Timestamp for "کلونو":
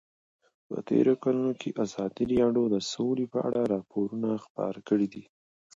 1.23-1.51